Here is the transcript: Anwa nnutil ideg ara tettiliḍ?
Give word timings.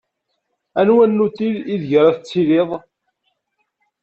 Anwa 0.79 1.03
nnutil 1.11 1.55
ideg 1.73 1.91
ara 1.99 2.11
tettiliḍ? 2.17 2.69